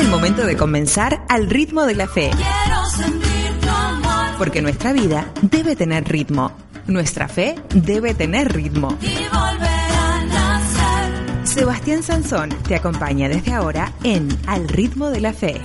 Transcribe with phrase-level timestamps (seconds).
[0.00, 2.30] el momento de comenzar al ritmo de la fe.
[4.38, 6.52] Porque nuestra vida debe tener ritmo.
[6.86, 8.96] Nuestra fe debe tener ritmo.
[11.42, 15.60] Sebastián Sansón te acompaña desde ahora en Al ritmo de la fe.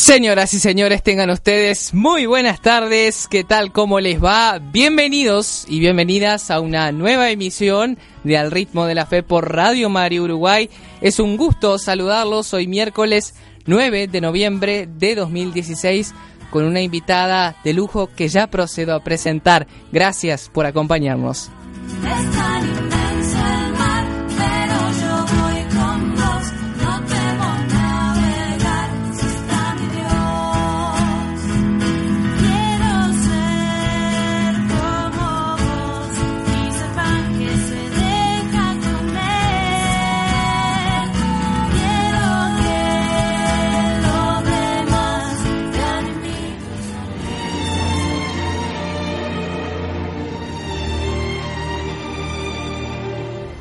[0.00, 3.28] Señoras y señores, tengan ustedes muy buenas tardes.
[3.28, 3.70] ¿Qué tal?
[3.70, 4.58] ¿Cómo les va?
[4.58, 9.90] Bienvenidos y bienvenidas a una nueva emisión de Al ritmo de la fe por Radio
[9.90, 10.70] Mario Uruguay.
[11.02, 13.34] Es un gusto saludarlos hoy miércoles
[13.66, 16.14] 9 de noviembre de 2016
[16.50, 19.66] con una invitada de lujo que ya procedo a presentar.
[19.92, 21.50] Gracias por acompañarnos.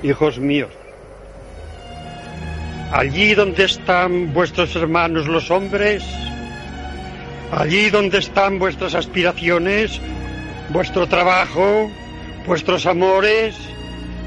[0.04, 0.70] Hijos míos,
[2.92, 6.04] allí donde están vuestros hermanos los hombres,
[7.52, 10.00] allí donde están vuestras aspiraciones,
[10.70, 11.92] vuestro trabajo,
[12.46, 13.56] vuestros amores,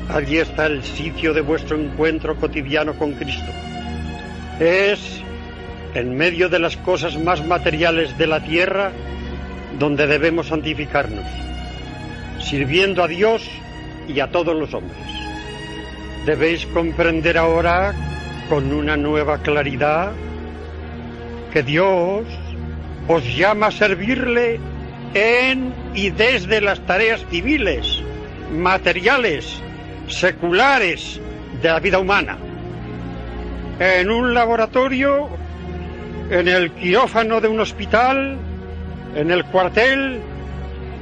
[0.09, 3.51] allí está el sitio de vuestro encuentro cotidiano con Cristo.
[4.61, 5.21] Es
[5.95, 8.93] en medio de las cosas más materiales de la tierra
[9.79, 11.25] donde debemos santificarnos,
[12.41, 13.43] sirviendo a Dios
[14.09, 15.22] y a todos los hombres
[16.25, 17.95] debéis comprender ahora
[18.49, 20.13] con una nueva claridad
[21.53, 22.25] que Dios
[23.09, 24.61] os llama a servirle
[25.15, 28.03] en y desde las tareas civiles,
[28.53, 29.61] materiales,
[30.09, 31.21] seculares
[31.61, 32.39] de la vida humana.
[33.79, 35.29] En un laboratorio,
[36.31, 38.39] en el quirófano de un hospital,
[39.17, 40.21] en el cuartel,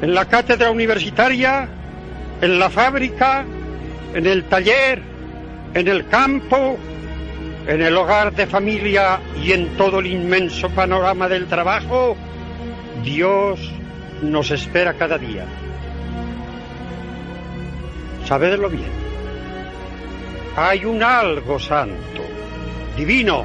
[0.02, 1.68] en la cátedra universitaria,
[2.40, 3.44] en la fábrica,
[4.14, 5.09] en el taller,
[5.74, 6.76] en el campo,
[7.66, 12.16] en el hogar de familia y en todo el inmenso panorama del trabajo,
[13.04, 13.60] Dios
[14.22, 15.44] nos espera cada día.
[18.26, 19.00] Sabedlo bien.
[20.56, 22.22] Hay un algo santo,
[22.96, 23.44] divino,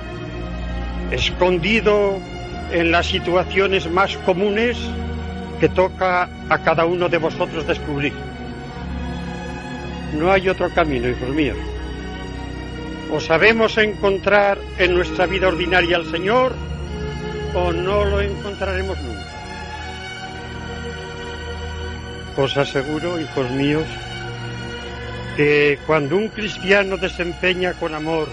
[1.12, 2.18] escondido
[2.72, 4.78] en las situaciones más comunes
[5.60, 8.14] que toca a cada uno de vosotros descubrir.
[10.18, 11.58] No hay otro camino, hijos míos
[13.12, 16.56] o sabemos encontrar en nuestra vida ordinaria al Señor
[17.54, 19.26] o no lo encontraremos nunca.
[22.38, 23.86] Os aseguro, hijos míos,
[25.38, 28.28] que cuando un cristiano desempeña con amor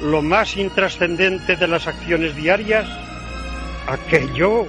[0.00, 2.88] lo más intrascendente de las acciones diarias,
[3.86, 4.66] aquello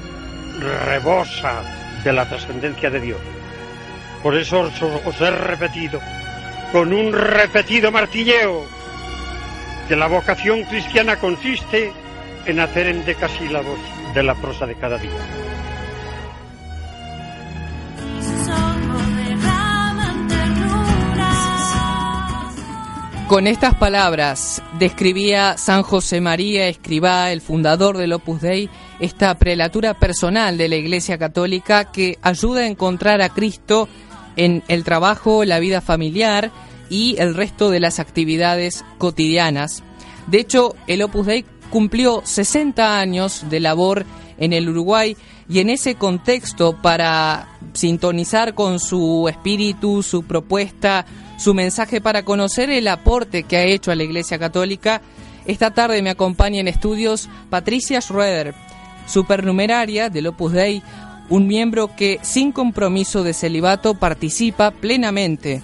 [0.86, 1.64] rebosa
[2.04, 3.20] de la trascendencia de Dios.
[4.22, 6.00] Por eso os, os he repetido,
[6.72, 8.66] con un repetido martilleo,
[9.88, 11.92] que la vocación cristiana consiste
[12.46, 13.80] en hacer en decasílabos
[14.14, 15.12] de la prosa de cada día.
[23.28, 28.70] Con estas palabras describía San José María Escribá, el fundador del Opus Dei,
[29.00, 33.88] esta prelatura personal de la Iglesia Católica que ayuda a encontrar a Cristo
[34.36, 36.52] en el trabajo, la vida familiar
[36.94, 39.82] y el resto de las actividades cotidianas.
[40.28, 44.06] De hecho, el Opus Dei cumplió 60 años de labor
[44.38, 45.18] en el Uruguay
[45.50, 51.08] y en ese contexto para sintonizar con su espíritu, su propuesta,
[51.40, 55.02] su mensaje para conocer el aporte que ha hecho a la Iglesia Católica,
[55.48, 58.54] esta tarde me acompaña en estudios Patricia Schroeder,
[59.08, 60.84] supernumeraria del Opus Dei,
[61.30, 65.64] un miembro que sin compromiso de celibato participa plenamente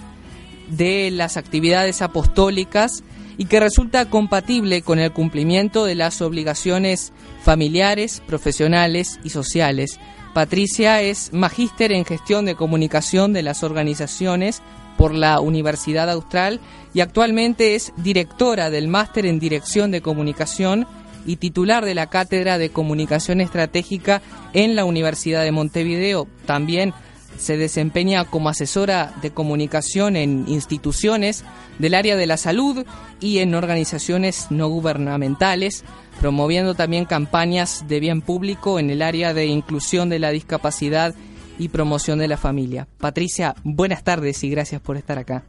[0.70, 3.02] de las actividades apostólicas
[3.36, 7.12] y que resulta compatible con el cumplimiento de las obligaciones
[7.42, 9.98] familiares, profesionales y sociales.
[10.34, 14.62] Patricia es magíster en gestión de comunicación de las organizaciones
[14.96, 16.60] por la Universidad Austral
[16.92, 20.86] y actualmente es directora del máster en dirección de comunicación
[21.26, 24.20] y titular de la cátedra de comunicación estratégica
[24.52, 26.28] en la Universidad de Montevideo.
[26.46, 26.92] También
[27.40, 31.42] se desempeña como asesora de comunicación en instituciones
[31.78, 32.84] del área de la salud
[33.18, 35.82] y en organizaciones no gubernamentales,
[36.20, 41.14] promoviendo también campañas de bien público en el área de inclusión de la discapacidad
[41.58, 42.86] y promoción de la familia.
[42.98, 45.42] Patricia, buenas tardes y gracias por estar acá.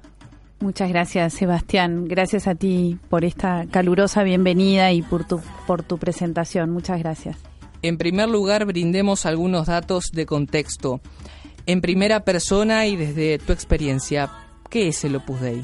[0.62, 2.08] Muchas gracias, Sebastián.
[2.08, 6.70] Gracias a ti por esta calurosa bienvenida y por tu, por tu presentación.
[6.70, 7.36] Muchas gracias.
[7.82, 11.02] En primer lugar, brindemos algunos datos de contexto.
[11.66, 14.30] En primera persona y desde tu experiencia,
[14.70, 15.62] ¿qué es el Opus Dei?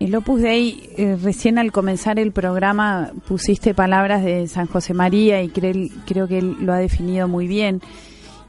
[0.00, 5.42] El Opus Dei, eh, recién al comenzar el programa pusiste palabras de San José María
[5.42, 7.80] y creo que él lo ha definido muy bien.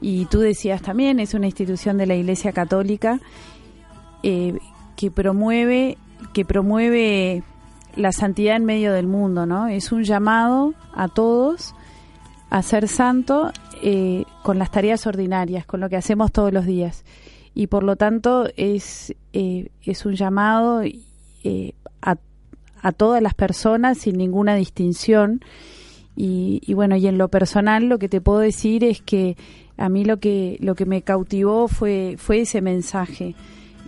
[0.00, 3.20] Y tú decías también, es una institución de la Iglesia Católica
[4.22, 4.58] eh,
[4.96, 5.96] que promueve,
[6.32, 7.42] que promueve
[7.94, 9.68] la santidad en medio del mundo, ¿no?
[9.68, 11.74] Es un llamado a todos
[12.50, 13.52] a ser santo
[13.82, 17.04] eh, con las tareas ordinarias, con lo que hacemos todos los días.
[17.54, 21.72] Y por lo tanto es, eh, es un llamado eh,
[22.02, 22.16] a,
[22.82, 25.40] a, todas las personas sin ninguna distinción.
[26.14, 29.36] Y, y, bueno, y en lo personal lo que te puedo decir es que
[29.76, 33.34] a mí lo que, lo que me cautivó fue, fue ese mensaje.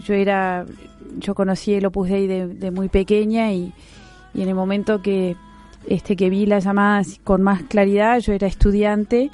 [0.04, 0.66] Yo era,
[1.18, 3.72] yo conocí el Opus Dei de, muy pequeña y,
[4.34, 5.36] en el momento que,
[5.86, 9.30] este, que vi las llamadas con más claridad, yo era estudiante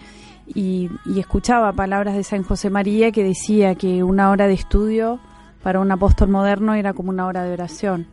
[0.47, 5.21] y, escuchaba palabras de San José María que decía que una hora de estudio
[5.63, 8.07] para un apóstol moderno era como una hora de oración.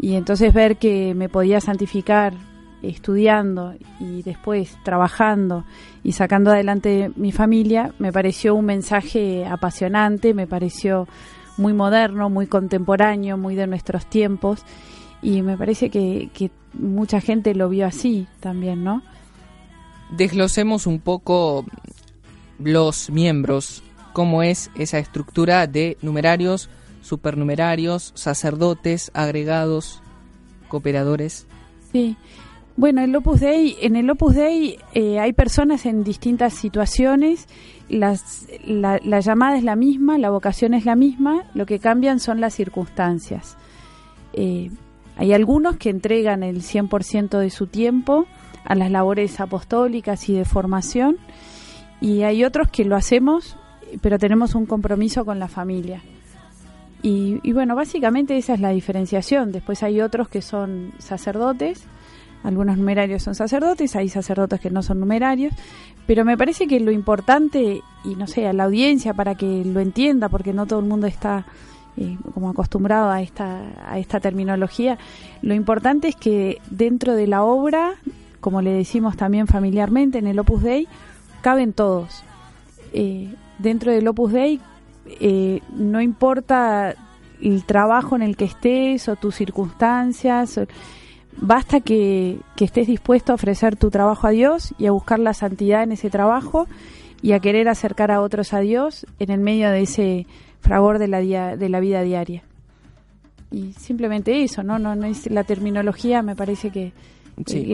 [0.00, 2.34] Y entonces ver que me podía santificar
[2.82, 5.64] estudiando y después trabajando
[6.02, 11.06] y sacando adelante mi familia, me pareció un mensaje apasionante, me pareció
[11.58, 14.64] muy moderno, muy contemporáneo, muy de nuestros tiempos
[15.22, 19.02] y me parece que, mucha gente lo vio así también, ¿no?
[20.10, 21.64] Desglosemos un poco
[22.58, 23.82] los miembros,
[24.12, 26.68] cómo es esa estructura de numerarios,
[27.02, 30.02] supernumerarios, sacerdotes, agregados,
[30.68, 31.46] cooperadores.
[31.92, 32.16] Sí.
[32.76, 37.46] Bueno, el Opus Dei, en el Opus Dei eh, hay personas en distintas situaciones
[37.90, 42.40] las, la, llamada es la misma, la vocación es la misma, lo que cambian son
[42.40, 43.56] las circunstancias.
[44.32, 44.70] Eh,
[45.20, 48.24] hay algunos que entregan el 100% de su tiempo
[48.64, 51.18] a las labores apostólicas y de formación
[52.00, 53.58] y hay otros que lo hacemos,
[54.00, 56.00] pero tenemos un compromiso con la familia.
[57.02, 59.52] Y, y bueno, básicamente esa es la diferenciación.
[59.52, 61.84] Después hay otros que son sacerdotes,
[62.42, 65.52] algunos numerarios son sacerdotes, hay sacerdotes que no son numerarios,
[66.06, 69.80] pero me parece que lo importante, y no sé, a la audiencia para que lo
[69.80, 71.44] entienda, porque no todo el mundo está
[72.34, 74.98] como acostumbrado a esta, a esta terminología,
[75.42, 77.94] lo importante es que dentro de la obra,
[78.40, 80.88] como le decimos también familiarmente en el Opus Dei,
[81.42, 82.22] caben todos.
[82.92, 84.60] Eh, dentro del Opus Dei
[85.20, 86.94] eh, no importa
[87.40, 90.58] el trabajo en el que estés o tus circunstancias,
[91.36, 95.82] Basta que, estés dispuesto a ofrecer tu trabajo a Dios y a buscar la santidad
[95.82, 96.66] en ese trabajo
[97.22, 100.26] y a querer acercar a otros a Dios en el medio de ese
[100.60, 101.20] fragor de la,
[101.56, 102.42] de la vida diaria.
[103.50, 104.78] Y simplemente eso, ¿no?
[104.78, 106.92] No, no es la terminología, me parece que,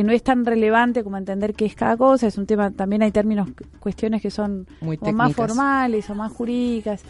[0.04, 3.10] no es tan relevante como entender qué es cada cosa, es un tema, también hay
[3.10, 3.48] términos,
[3.80, 4.66] cuestiones que son
[5.12, 7.02] más formales o más jurídicas.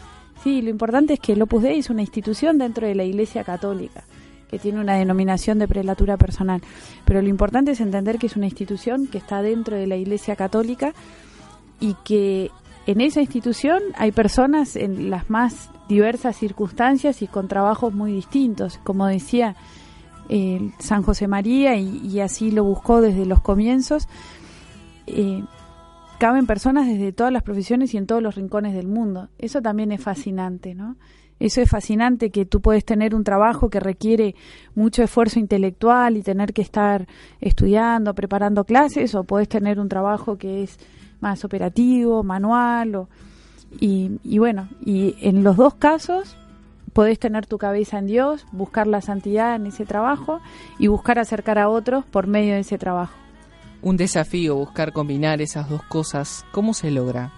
[0.43, 3.43] Sí, lo importante es que el Opus Dei es una institución dentro de la Iglesia
[3.43, 4.03] Católica
[4.49, 6.61] que tiene una denominación de prelatura personal.
[7.05, 10.35] Pero lo importante es entender que es una institución que está dentro de la Iglesia
[10.35, 10.93] Católica
[11.79, 12.49] y que
[12.87, 18.79] en esa institución hay personas en las más diversas circunstancias y con trabajos muy distintos.
[18.83, 19.57] Como decía
[20.29, 24.07] eh, San José María, y, así lo buscó desde los comienzos,
[25.05, 25.43] eh,
[26.17, 29.27] caben personas desde todas las profesiones y en todos los rincones del mundo.
[29.37, 30.95] Eso también es fascinante, ¿no?
[31.39, 34.33] Eso es fascinante que tú puedes tener un trabajo que requiere
[34.75, 37.05] mucho esfuerzo intelectual y tener que estar
[37.41, 40.79] estudiando, preparando clases, o puedes tener un trabajo que es
[41.19, 43.09] más operativo, manual, o,
[43.79, 46.37] y, y bueno, y en los dos casos
[46.93, 50.39] puedes tener tu cabeza en Dios, buscar la santidad en ese trabajo
[50.79, 53.13] y buscar acercar a otros por medio de ese trabajo.
[53.81, 56.45] Un desafío buscar combinar esas dos cosas.
[56.51, 57.31] ¿Cómo se logra?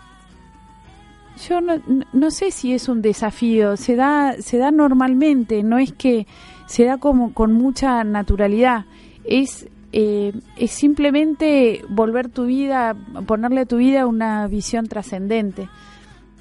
[1.47, 1.81] yo no,
[2.11, 6.27] no, sé si es un desafío, se da, se da normalmente, no es que
[6.65, 8.85] se da como con mucha naturalidad,
[9.23, 15.69] es, eh, es simplemente volver tu vida, ponerle a tu vida una visión trascendente.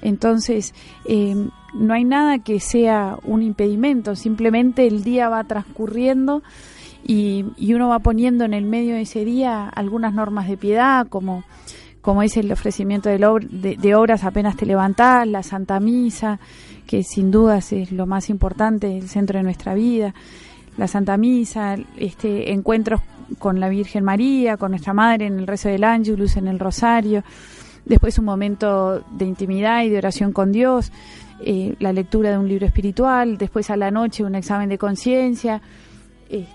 [0.01, 0.73] Entonces,
[1.05, 1.35] eh,
[1.73, 6.41] no hay nada que sea un impedimento, simplemente el día va transcurriendo
[7.05, 11.07] y, y uno va poniendo en el medio de ese día algunas normas de piedad,
[11.07, 11.43] como
[12.01, 16.39] como es el ofrecimiento de, de, obras apenas te levantás, la Santa Misa,
[16.87, 20.13] que sin dudas es lo más importante, el centro de nuestra vida,
[20.79, 23.01] la Santa Misa, este encuentros
[23.37, 27.23] con la Virgen María, con nuestra Madre en el rezo del Ángelus, en el Rosario,
[27.85, 30.91] después un momento de intimidad y de oración con Dios,
[31.41, 35.61] eh, la lectura de un libro espiritual, después a la noche un examen de conciencia,
[36.29, 36.47] eh,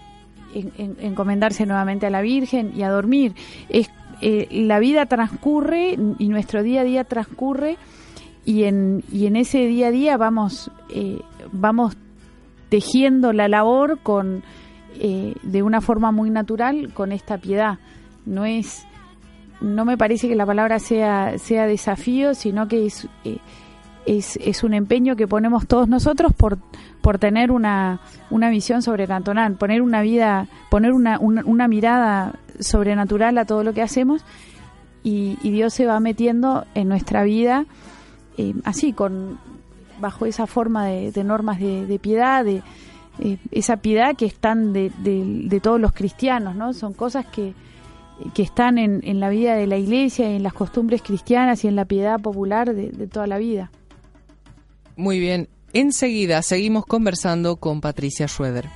[1.00, 3.34] encomendarse nuevamente a la Virgen y a dormir.
[3.68, 3.90] Es,
[4.22, 7.76] eh, la vida transcurre y nuestro día a día transcurre
[8.46, 10.70] y en, y en ese día a día vamos,
[11.52, 11.96] vamos
[12.74, 14.42] tejiendo la labor con
[14.96, 17.78] de una forma muy natural con esta piedad.
[18.26, 18.84] No es
[19.60, 23.38] no me parece que la palabra sea, sea desafío, sino que es, eh,
[24.06, 26.58] es, un empeño que ponemos todos nosotros por,
[27.00, 28.00] por tener una,
[28.30, 33.82] una visión sobrenatural, poner una vida, poner una, una, mirada sobrenatural a todo lo que
[33.82, 34.24] hacemos
[35.02, 37.64] y, Dios se va metiendo en nuestra vida
[38.36, 39.38] eh, así, con
[40.04, 42.62] bajo esa forma de, normas de, piedad, de
[43.20, 46.75] eh, esa piedad que están de, de todos los cristianos, ¿no?
[46.75, 47.54] Son cosas que,
[48.34, 51.76] que están en, en, la vida de la iglesia, en las costumbres cristianas y en
[51.76, 53.70] la piedad popular de, de toda la vida.
[54.94, 58.66] Muy bien, enseguida seguimos conversando con Patricia Schroeder.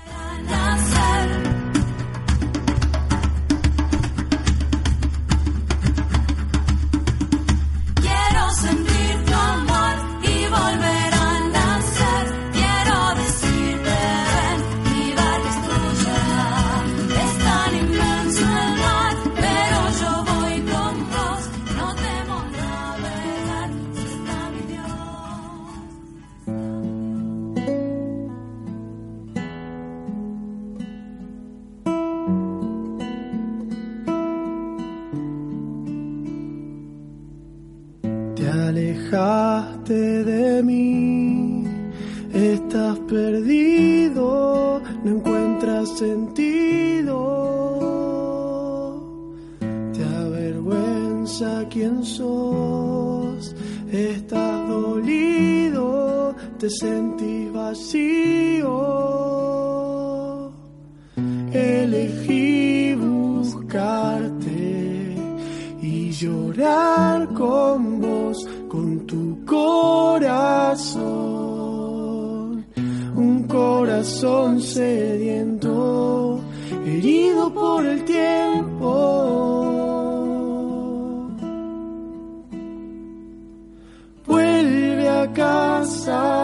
[85.35, 86.38] pag-asa.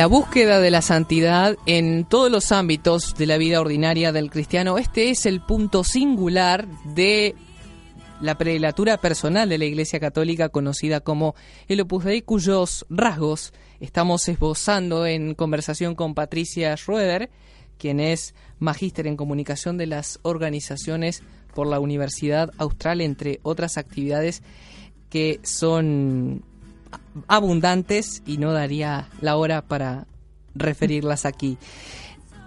[0.00, 4.78] La búsqueda de la santidad en todos los ámbitos de la vida ordinaria del cristiano.
[4.78, 7.34] Este es el punto singular de
[8.22, 11.34] la prelatura personal de la Iglesia Católica conocida como
[11.68, 17.28] el Opus Dei, cuyos rasgos estamos esbozando en conversación con Patricia Schroeder,
[17.76, 21.22] quien es magíster en comunicación de las organizaciones
[21.54, 24.42] por la Universidad Austral, entre otras actividades
[25.10, 26.42] que son
[27.28, 30.06] abundantes y no daría la hora para
[30.54, 31.58] referirlas aquí.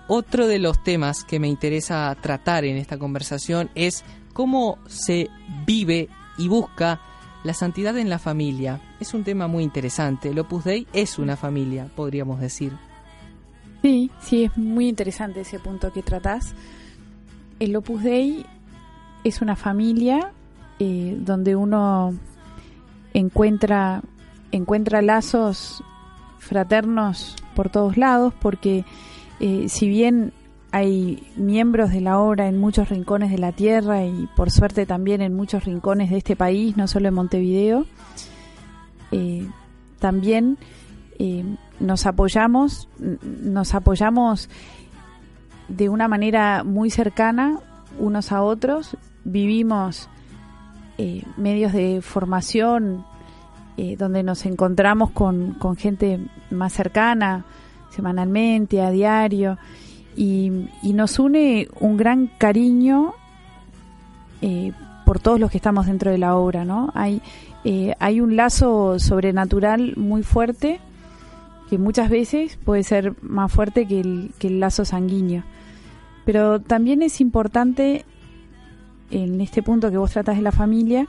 [0.07, 4.03] Otro de los temas que me interesa tratar en esta conversación es
[4.33, 5.29] cómo se
[5.65, 6.99] vive y busca
[7.43, 8.81] la santidad en la familia.
[8.99, 10.29] Es un tema muy interesante.
[10.29, 12.73] El Opus Dei es una familia, podríamos decir.
[13.81, 16.53] Sí, sí, es muy interesante ese punto que tratás.
[17.59, 18.45] El Opus Dei
[19.23, 20.31] es una familia
[20.79, 22.13] eh, donde uno
[23.13, 24.01] encuentra,
[24.55, 25.83] encuentra lazos
[26.39, 28.85] fraternos por todos lados, porque
[29.39, 30.33] eh, si bien
[30.71, 35.21] hay miembros de la obra en muchos rincones de la tierra y por suerte también
[35.21, 37.85] en muchos rincones de este país, no solo en Montevideo,
[39.11, 39.47] eh,
[39.99, 40.57] también
[41.79, 44.49] nos apoyamos, nos apoyamos
[45.67, 47.59] de una manera muy cercana
[47.99, 50.09] unos a otros, vivimos
[50.97, 53.05] eh, medios de formación
[53.77, 56.19] eh, donde nos encontramos con, gente
[56.51, 57.45] más cercana,
[57.89, 59.57] semanalmente, a diario,
[60.15, 60.51] y,
[60.83, 63.13] nos une un gran cariño
[64.41, 64.71] eh,
[65.05, 66.91] por todos los que estamos dentro de la obra, ¿no?
[66.93, 67.21] Hay,
[67.99, 70.79] hay un lazo sobrenatural muy fuerte
[71.69, 75.43] que muchas veces puede ser más fuerte que el, que el lazo sanguíneo.
[76.25, 78.05] Pero también es importante,
[79.11, 81.07] en este punto que vos tratas de la familia,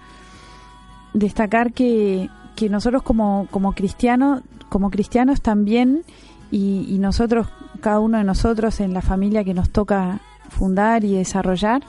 [1.12, 6.04] destacar que, que nosotros como, como cristianos, como cristianos también,
[6.50, 7.49] y, nosotros,
[7.80, 10.20] cada uno de nosotros en la familia que nos toca
[10.50, 11.82] fundar y desarrollar,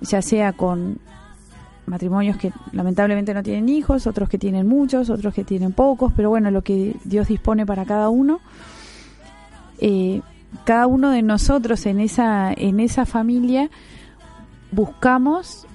[0.00, 0.98] ya sea con
[1.86, 6.30] matrimonios que lamentablemente no tienen hijos, otros que tienen muchos, otros que tienen pocos, pero
[6.30, 8.40] bueno, lo que Dios dispone para cada uno.
[9.78, 10.22] Eh,
[10.64, 13.68] cada uno de nosotros en esa, en esa familia
[14.72, 15.66] buscamos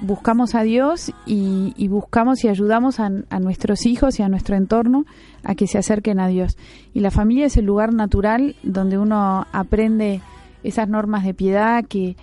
[0.00, 3.08] buscamos a Dios y, buscamos y ayudamos a,
[3.40, 5.04] nuestros hijos y a nuestro entorno
[5.44, 6.56] a que se acerquen a Dios.
[6.94, 10.20] Y la familia es el lugar natural donde uno aprende
[10.62, 12.16] esas normas de piedad que,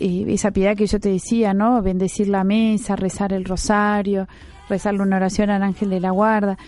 [0.00, 1.80] eh, esa piedad que yo te decía, ¿no?
[1.82, 4.28] Bendecir la mesa, rezar el rosario,
[4.68, 6.58] rezarle una oración al ángel de la guarda.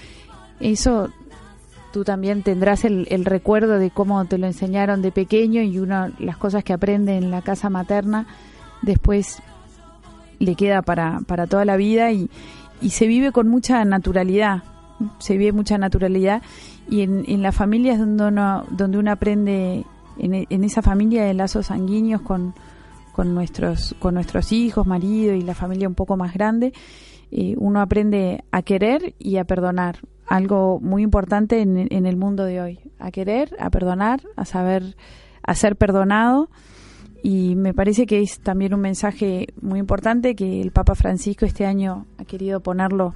[0.61, 1.09] Eso
[1.93, 6.37] tú también tendrás el, recuerdo de cómo te lo enseñaron de pequeño y una las
[6.37, 8.27] cosas que aprende en la casa materna
[8.83, 9.43] después
[10.39, 12.31] le queda para, para toda la vida y,
[12.81, 14.63] y se vive con mucha naturalidad
[15.19, 16.43] se vive mucha naturalidad
[16.89, 19.85] y en, en la familia es donde uno, donde uno aprende
[20.19, 22.55] en, en esa familia de lazos sanguíneos con,
[23.13, 26.73] con nuestros, con nuestros hijos, marido y la familia un poco más grande,
[27.31, 29.99] eh, uno aprende a querer y a perdonar.
[30.27, 32.81] Algo muy importante en, en, el mundo de hoy.
[32.99, 34.95] A querer, a perdonar, a saber,
[35.43, 36.51] a ser perdonado.
[37.23, 41.67] Y me parece que es también un mensaje muy importante que el Papa Francisco este
[41.67, 43.15] año ha querido ponerlo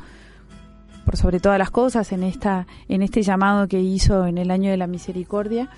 [1.05, 4.71] por sobre todas las cosas en esta en este llamado que hizo en el año
[4.71, 5.69] de la misericordia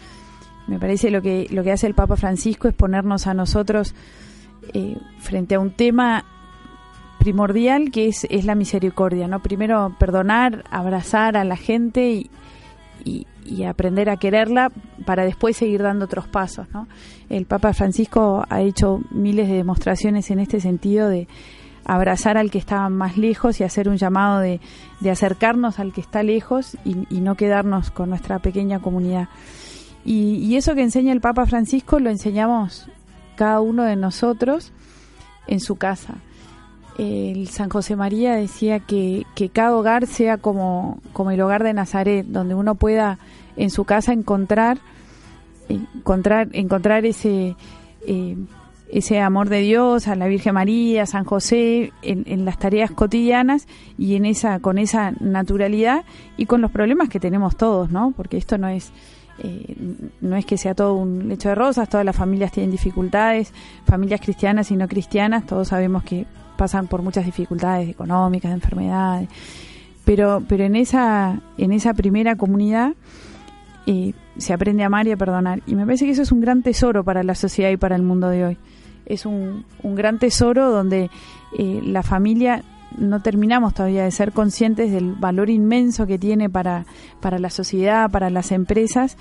[0.67, 3.95] me parece lo que, lo que hace el Papa Francisco es ponernos a nosotros
[4.73, 6.25] eh, frente a un tema
[7.19, 9.43] primordial que es, es la misericordia, ¿no?
[9.43, 12.31] Primero perdonar, abrazar a la gente y,
[13.05, 13.27] y,
[13.69, 14.71] aprender a quererla
[15.05, 16.87] para después seguir dando otros pasos, ¿no?
[17.29, 21.29] El Papa Francisco ha hecho miles de demostraciones en este sentido de
[21.85, 24.61] abrazar al que está más lejos y hacer un llamado de,
[25.01, 29.29] de acercarnos al que está lejos y, y no quedarnos con nuestra pequeña comunidad.
[30.05, 32.87] Y, eso que enseña el Papa Francisco lo enseñamos
[33.37, 34.73] cada uno de nosotros
[35.47, 36.15] en su casa.
[36.99, 41.75] El San José María decía que, que cada hogar sea como, como el hogar de
[41.75, 43.19] Nazaret, donde uno pueda
[43.57, 44.79] en su casa encontrar,
[45.69, 47.57] encontrar, encontrar ese,
[48.07, 48.37] eh,
[48.89, 52.91] ese amor de Dios, a la Virgen María, a San José, en, en, las tareas
[52.93, 53.67] cotidianas
[53.99, 56.05] y en esa, con esa naturalidad
[56.37, 58.13] y con los problemas que tenemos todos, ¿no?
[58.17, 58.93] Porque esto no es
[59.39, 59.75] eh,
[60.21, 63.53] no es que sea todo un lecho de rosas, todas las familias tienen dificultades,
[63.85, 66.25] familias cristianas y no cristianas, todos sabemos que
[66.57, 69.29] pasan por muchas dificultades económicas, de enfermedades,
[70.05, 72.93] pero, pero en, esa, en esa primera comunidad
[73.87, 75.63] eh, se aprende a amar y a perdonar.
[75.67, 78.03] Y me parece que eso es un gran tesoro para la sociedad y para el
[78.03, 78.59] mundo de hoy.
[79.07, 81.11] Es un, un gran tesoro donde
[81.59, 82.63] eh, la familia
[82.97, 86.87] no terminamos todavía de ser conscientes del valor inmenso que tiene para,
[87.21, 89.17] para la sociedad, para las empresas,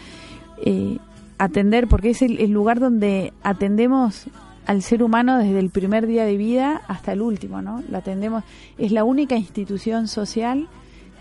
[0.64, 0.98] eh,
[1.38, 4.28] atender, porque es el, lugar donde atendemos
[4.66, 7.84] al ser humano desde el primer día de vida hasta el último, ¿no?
[7.90, 8.44] Lo atendemos,
[8.78, 10.68] es la única institución social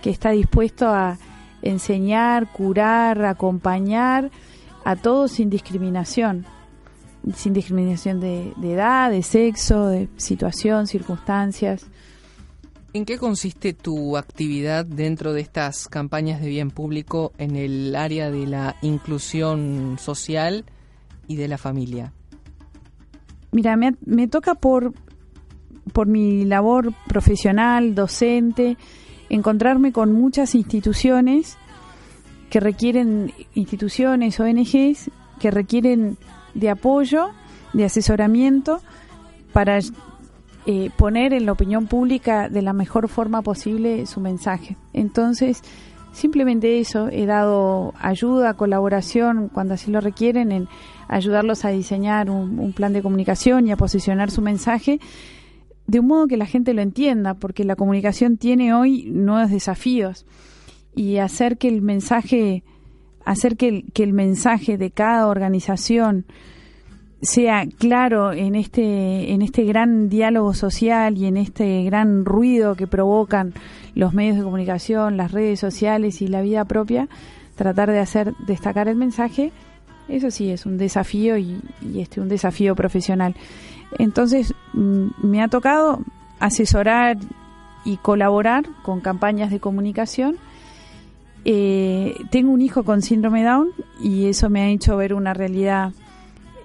[0.03, 1.19] que está dispuesto a
[1.63, 4.31] enseñar, curar, acompañar
[4.85, 6.45] a todos sin discriminación,
[7.35, 11.87] sin discriminación de edad, de sexo, de situación, circunstancias.
[12.95, 18.31] ¿En qué consiste tu actividad dentro de estas campañas de bien público en el área
[18.31, 20.67] de la inclusión social
[21.27, 22.13] y de la familia?
[23.53, 24.95] Mira, me, toca por,
[25.93, 28.79] por mi labor profesional, docente,
[29.29, 31.59] encontrarme con muchas instituciones
[32.51, 36.17] que requieren, instituciones, ONGs, que requieren
[36.55, 37.29] de apoyo,
[37.75, 38.81] de asesoramiento
[39.53, 39.81] para
[40.65, 44.77] eh, poner en la opinión pública de la mejor forma posible su mensaje.
[44.93, 45.63] Entonces,
[46.13, 50.69] simplemente eso, he dado ayuda, colaboración cuando así lo requieren, en
[51.13, 54.99] ayudarlos a diseñar un, plan de comunicación y a posicionar su mensaje
[55.87, 60.25] de un modo que la gente lo entienda, porque la comunicación tiene hoy nuevos desafíos
[60.95, 62.63] y hacer que el mensaje,
[63.25, 66.25] hacer que que el mensaje de cada organización
[67.21, 72.87] sea claro en este en este gran diálogo social y en este gran ruido que
[72.87, 73.53] provocan
[73.95, 77.09] los medios de comunicación, las redes sociales y la vida propia,
[77.55, 79.53] tratar de hacer destacar el mensaje,
[80.13, 81.61] eso sí es un desafío y,
[81.97, 83.35] este un desafío profesional.
[83.99, 86.01] Entonces mm, me ha tocado
[86.39, 87.17] asesorar
[87.85, 90.37] y colaborar con campañas de comunicación.
[91.45, 93.71] Eh, tengo un hijo con síndrome Down
[94.01, 95.93] y eso me ha hecho ver una realidad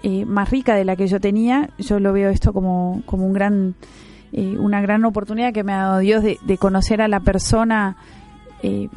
[0.03, 1.69] eh, más rica de la que yo tenía.
[1.79, 3.75] Yo lo veo esto como, como un gran,
[4.31, 7.97] eh, una gran oportunidad que me ha dado Dios de, conocer a la persona,
[8.62, 8.89] eh,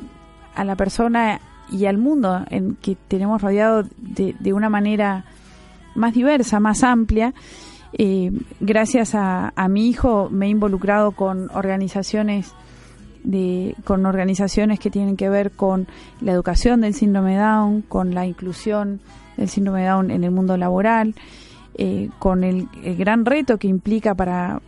[0.55, 5.25] a la persona y al mundo en que tenemos rodeado de, de una manera
[5.95, 7.35] más diversa, más amplia.
[8.61, 12.55] gracias a, a, mi hijo me he involucrado con organizaciones
[13.25, 15.87] de, con organizaciones que tienen que ver con
[16.21, 19.01] la educación del síndrome Down, con la inclusión
[19.37, 21.15] el síndrome Down en el mundo laboral,
[21.75, 24.61] eh, con el, gran reto que implica para,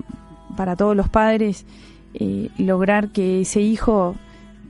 [0.56, 1.66] para todos los padres
[2.14, 4.14] eh, lograr que ese hijo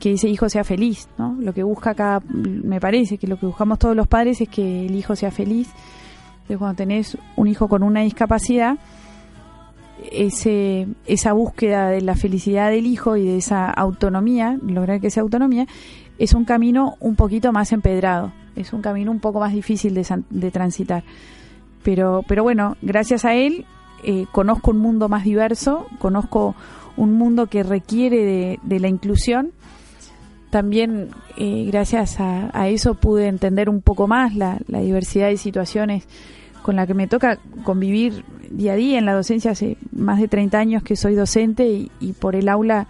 [0.02, 1.36] que ese hijo sea feliz, ¿no?
[1.38, 4.86] Lo que busca cada, me parece que lo que buscamos todos los padres es que
[4.86, 5.68] el hijo sea feliz.
[6.32, 8.78] Entonces, cuando tenés un hijo con una discapacidad,
[10.10, 15.22] ese, esa búsqueda de la felicidad del hijo y de esa autonomía, lograr que sea
[15.22, 15.66] autonomía,
[16.18, 20.50] es un camino un poquito más empedrado es un camino un poco más difícil de,
[20.50, 21.04] transitar.
[21.82, 23.64] Pero, pero bueno, gracias a él
[24.04, 26.54] eh, conozco un mundo más diverso, conozco
[26.96, 29.52] un mundo que requiere de, la inclusión.
[30.52, 36.04] También eh, gracias a, eso pude entender un poco más la, diversidad de situaciones
[36.62, 39.50] con la que me toca convivir día a día en la docencia.
[39.50, 42.86] Hace más de 30 años que soy docente y, y por el aula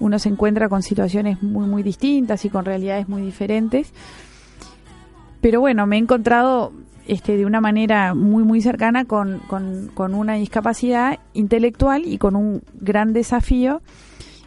[0.00, 3.92] uno se encuentra con situaciones muy, muy distintas y con realidades muy diferentes
[5.42, 6.72] pero bueno, me he encontrado
[7.06, 12.62] este, de una manera muy, muy cercana con, con, una discapacidad intelectual y con un
[12.80, 13.82] gran desafío,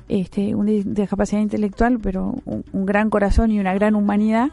[0.08, 4.50] este, una discapacidad intelectual, pero un, gran corazón y una gran humanidad,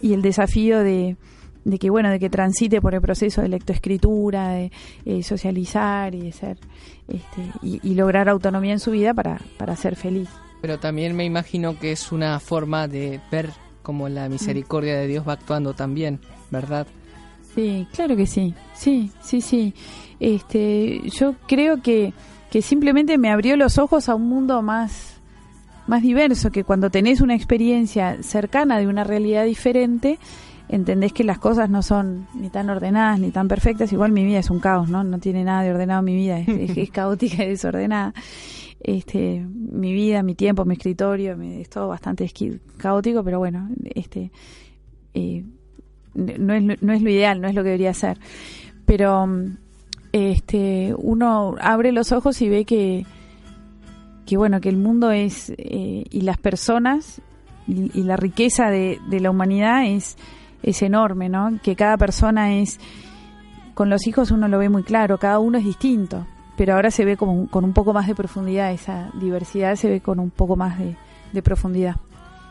[0.00, 1.16] y el desafío de,
[1.64, 4.72] de que bueno de que transite por el proceso de lectoescritura de
[5.04, 6.58] eh, socializar y de ser
[7.08, 10.28] este, y, y, lograr autonomía en su vida para, para ser feliz
[10.62, 13.50] pero también me imagino que es una forma de ver
[13.82, 16.20] como la misericordia de Dios va actuando también,
[16.52, 16.86] ¿verdad?
[17.54, 19.74] Sí, claro que sí, sí, sí, sí.
[20.20, 22.14] Este, yo creo que,
[22.52, 25.22] que simplemente me abrió los ojos a un mundo más,
[25.86, 30.18] más diverso, que cuando tenés una experiencia cercana de una realidad diferente,
[30.68, 33.90] entendés que las cosas no son ni tan ordenadas ni tan perfectas.
[33.94, 35.02] Igual mi vida es un caos, ¿no?
[35.02, 38.12] No tiene nada de ordenado mi vida, es, es caótica y desordenada
[38.80, 42.30] este, mi vida, mi tiempo, mi escritorio, es todo bastante
[42.76, 44.30] caótico, pero bueno, este,
[45.14, 45.42] eh,
[46.12, 48.18] no, es, no es lo ideal, no es lo que debería ser.
[48.84, 49.26] Pero
[50.12, 53.06] este, uno abre los ojos y ve que,
[54.26, 57.20] que bueno, que el mundo es, eh, y las personas,
[57.66, 60.16] y, la riqueza de, de, la humanidad es,
[60.62, 61.58] es enorme, ¿no?
[61.62, 62.78] Que cada persona es,
[63.74, 67.04] con los hijos uno lo ve muy claro, cada uno es distinto pero ahora se
[67.04, 70.56] ve como con un poco más de profundidad, esa diversidad se ve con un poco
[70.56, 71.96] más de, profundidad.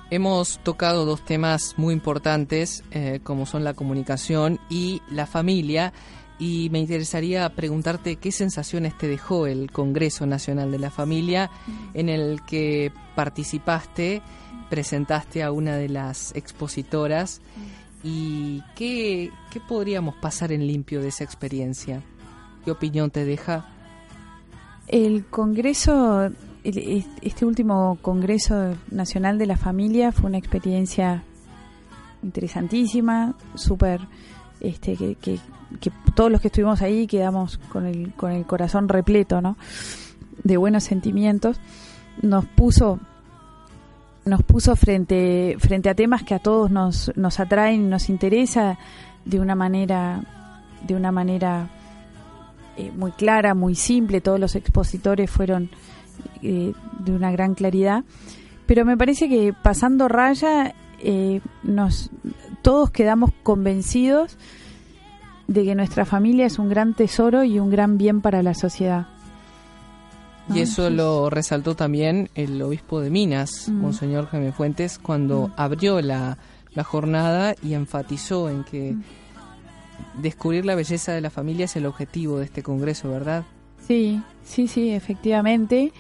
[0.10, 5.94] Hemos tocado dos temas muy importantes, eh, como son la comunicación y la familia,
[6.42, 11.52] y me interesaría preguntarte qué sensaciones te dejó el Congreso Nacional de la Familia,
[11.94, 14.24] en el que participaste,
[14.68, 17.42] presentaste a una de las expositoras,
[18.04, 22.02] y qué, qué podríamos pasar en limpio de esa experiencia.
[22.66, 23.68] ¿Qué opinión te deja?
[24.88, 26.32] El Congreso,
[26.64, 31.24] este último Congreso Nacional de la Familia fue una experiencia
[32.24, 34.02] interesantísima, súper,
[34.62, 35.40] este, que, que,
[36.16, 39.58] todos los que estuvimos ahí quedamos con el, con el corazón repleto, ¿no?
[40.44, 41.60] De buenos sentimientos.
[42.22, 43.00] Nos puso
[44.24, 48.78] nos puso frente frente a temas que a todos nos, nos atraen, nos interesa
[49.26, 50.24] de una manera
[50.88, 51.70] de una manera
[52.78, 55.70] eh, muy clara, muy simple, todos los expositores fueron
[56.42, 58.04] eh, de una gran claridad,
[58.66, 62.10] pero me parece que pasando raya eh, nos
[62.62, 64.38] todos quedamos convencidos
[65.48, 69.08] de que nuestra familia es un gran tesoro y un gran bien para la sociedad.
[70.54, 73.74] Y eso lo resaltó también el obispo de Minas, mm.
[73.74, 75.54] Monseñor Jaime Fuentes, cuando mm.
[75.56, 76.38] abrió la,
[76.74, 80.22] la, jornada y enfatizó en que mm.
[80.22, 83.44] descubrir la belleza de la familia es el objetivo de este congreso, ¿verdad?
[83.88, 85.94] Sí, sí, sí, efectivamente.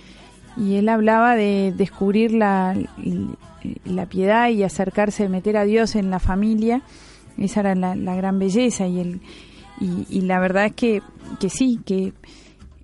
[0.57, 2.75] Y él hablaba de descubrir la,
[3.85, 6.81] la piedad y acercarse, meter a Dios en la familia.
[7.37, 9.21] Esa era la, gran belleza y, el,
[9.79, 11.01] y, y la verdad es que,
[11.39, 12.13] que sí, que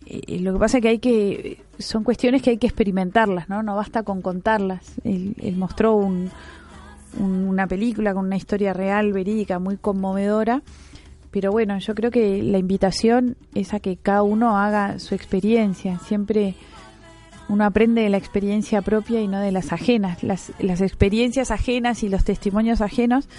[0.09, 3.61] eh, lo que pasa es que hay que son cuestiones que hay que experimentarlas, ¿no?
[3.61, 4.95] No basta con contarlas.
[5.03, 6.31] Él, mostró un,
[7.19, 10.61] una película con una historia real, verídica, muy conmovedora.
[11.29, 15.99] Pero bueno, yo creo que la invitación es a que cada uno haga su experiencia.
[15.99, 16.55] Siempre
[17.49, 20.23] uno aprende de la experiencia propia y no de las ajenas.
[20.23, 23.29] Las, las experiencias ajenas y los testimonios ajenos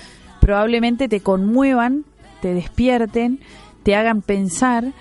[0.40, 2.04] probablemente te conmuevan,
[2.40, 3.40] te despierten,
[3.82, 4.92] te hagan pensar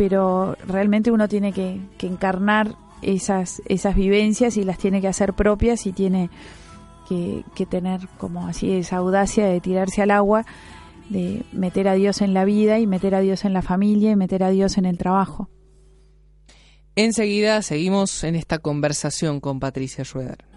[0.00, 5.86] pero realmente uno tiene que, encarnar esas, esas vivencias y las tiene que hacer propias
[5.86, 6.30] y tiene
[7.06, 10.46] que, tener como así esa audacia de tirarse al agua,
[11.10, 14.16] de meter a Dios en la vida y meter a Dios en la familia y
[14.16, 15.50] meter a Dios en el trabajo.
[17.02, 20.49] Enseguida seguimos en esta conversación con Patricia Schroeder.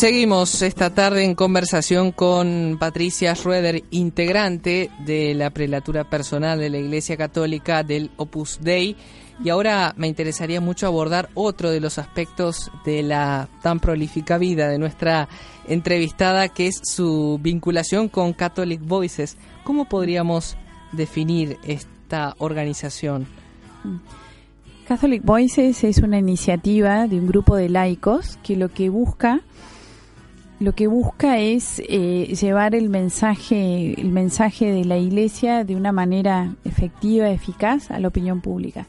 [0.00, 6.78] Seguimos esta tarde en conversación con Patricia Schroeder, integrante de la prelatura personal de la
[6.78, 8.96] Iglesia Católica del Opus Dei.
[9.44, 14.70] Y ahora me interesaría mucho abordar otro de los aspectos de la tan prolífica vida
[14.70, 15.28] de nuestra
[15.68, 19.36] entrevistada, que es su vinculación con Catholic Voices.
[19.64, 20.56] ¿Cómo podríamos
[20.92, 23.26] definir esta organización?
[24.88, 29.42] Catholic Voices es una iniciativa de un grupo de laicos que lo que busca
[30.60, 35.90] lo que busca es eh, llevar el mensaje el mensaje de la Iglesia de una
[35.90, 38.86] manera efectiva, eficaz a la opinión pública.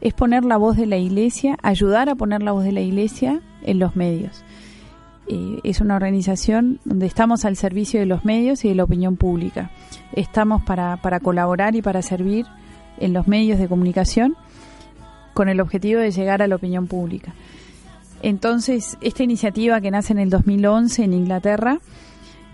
[0.00, 3.40] Es poner la voz de la Iglesia, ayudar a poner la voz de la Iglesia
[3.62, 4.44] en los medios.
[5.28, 9.16] Eh, es una organización donde estamos al servicio de los medios y de la opinión
[9.16, 9.70] pública.
[10.14, 12.44] Estamos para, para colaborar y para servir
[12.98, 14.36] en los medios de comunicación
[15.32, 17.34] con el objetivo de llegar a la opinión pública.
[18.24, 21.80] Entonces, esta iniciativa que nace en el 2011 en Inglaterra,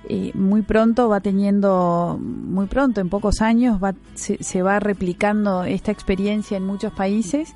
[0.08, 5.92] eh, muy pronto va teniendo, muy pronto, en pocos años, va, se, va replicando esta
[5.92, 7.54] experiencia en muchos países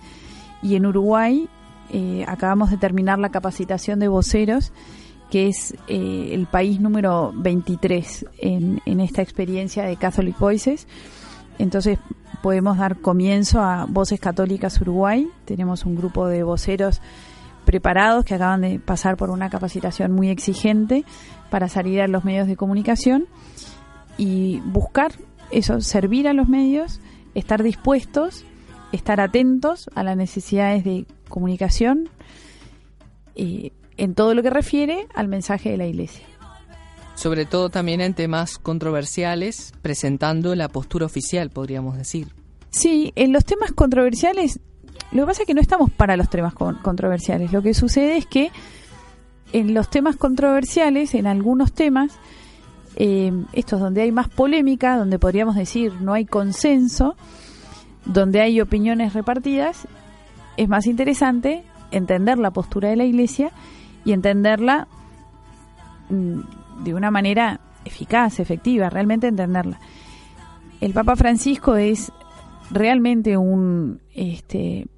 [0.62, 1.48] y en Uruguay
[1.92, 4.70] eh, acabamos de terminar la capacitación de voceros,
[5.29, 10.87] que es eh, el país número 23 en, en esta experiencia de Catholic Voices.
[11.59, 11.98] Entonces
[12.42, 15.29] podemos dar comienzo a Voces Católicas Uruguay.
[15.46, 17.00] Tenemos un grupo de voceros
[17.64, 21.05] preparados que acaban de pasar por una capacitación muy exigente
[21.50, 23.27] para salir a los medios de comunicación
[24.16, 25.12] y buscar
[25.50, 27.00] eso, servir a los medios,
[27.35, 28.44] estar dispuestos,
[28.92, 32.09] estar atentos a las necesidades de comunicación
[33.35, 36.27] eh, en todo lo que refiere al mensaje de la Iglesia.
[37.14, 42.29] Sobre todo también en temas controversiales, presentando la postura oficial, podríamos decir.
[42.70, 44.59] Sí, en los temas controversiales
[45.14, 47.53] lo que pasa es que no estamos para los temas controversiales.
[47.53, 48.50] Lo que sucede es que
[49.53, 52.18] en los temas controversiales, en algunos temas,
[52.96, 57.14] eh, estos donde hay más polémica, donde podríamos decir no hay consenso,
[58.05, 59.87] donde hay opiniones repartidas,
[60.57, 63.53] es más interesante entender la postura de la Iglesia
[64.05, 64.88] y entenderla
[66.11, 69.79] mm, de una manera eficaz, efectiva, realmente entenderla.
[70.81, 72.11] El Papa Francisco es
[72.72, 74.88] realmente un este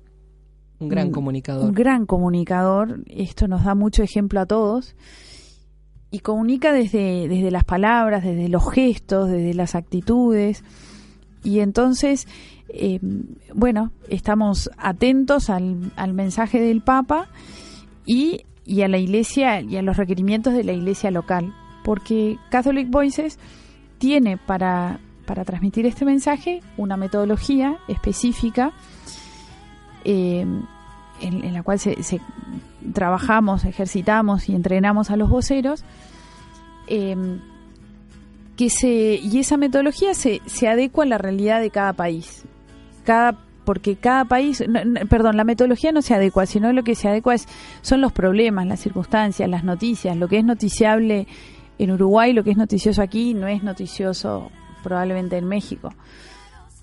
[0.79, 1.65] un gran comunicador.
[1.65, 3.01] Un gran comunicador.
[3.07, 4.95] Esto nos da mucho ejemplo a todos.
[6.11, 10.63] Y comunica desde, desde las palabras, desde los gestos, desde las actitudes.
[11.43, 12.27] Y entonces,
[12.69, 13.01] eh,
[13.55, 17.29] bueno, estamos atentos al, al, mensaje del Papa
[18.05, 21.55] y, y a la iglesia y a los requerimientos de la iglesia local.
[21.85, 23.39] Porque Catholic Voices
[23.99, 28.73] tiene para, para transmitir este mensaje una metodología específica
[30.09, 30.47] eh,
[31.21, 31.97] en, la cual se,
[32.95, 35.83] trabajamos, ejercitamos y entrenamos a los voceros,
[36.87, 37.17] eh,
[38.57, 42.45] que se, y esa metodología se, se adecua a la realidad de cada país.
[43.05, 44.65] Cada porque cada país,
[45.11, 47.49] perdón, la metodología no se adecua, sino lo que se adecua es,
[47.83, 51.27] son los problemas, las circunstancias, las noticias, lo que es noticiable
[51.77, 54.53] en Uruguay, lo que es noticioso aquí, no es noticioso
[54.85, 55.93] probablemente en México,